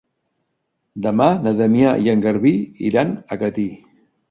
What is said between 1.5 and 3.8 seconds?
Damià i en Garbí iran a Catí.